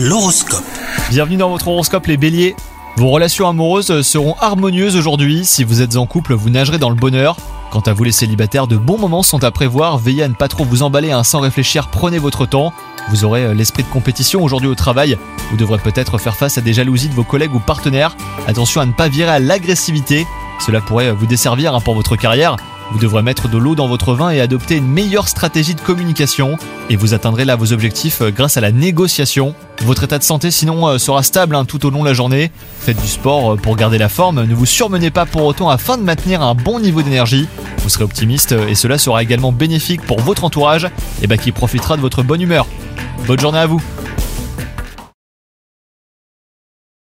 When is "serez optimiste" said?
37.90-38.52